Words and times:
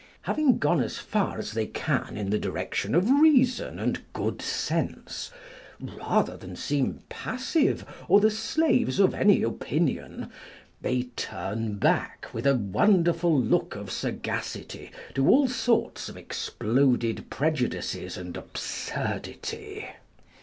Having 0.23 0.57
gone 0.57 0.81
as 0.81 0.97
far 0.97 1.37
as 1.37 1.51
they 1.51 1.67
can 1.67 2.17
in 2.17 2.31
the 2.31 2.39
direction 2.39 2.95
of 2.95 3.07
reason 3.07 3.77
and 3.77 4.01
good 4.13 4.41
sense, 4.41 5.29
rather 5.79 6.35
than 6.35 6.55
seem 6.55 7.01
passive 7.07 7.85
or 8.07 8.19
the 8.19 8.31
slaves 8.31 8.99
of 8.99 9.13
any 9.13 9.43
opinion, 9.43 10.31
they 10.81 11.03
turn 11.15 11.75
back 11.75 12.25
with 12.33 12.47
a 12.47 12.55
wonderful 12.55 13.39
look 13.39 13.75
of 13.75 13.91
sagacity 13.91 14.89
to 15.13 15.27
all 15.29 15.47
sorts 15.47 16.09
of 16.09 16.17
exploded 16.17 17.29
prejudices 17.29 18.17
and 18.17 18.35
absurdity. 18.35 19.87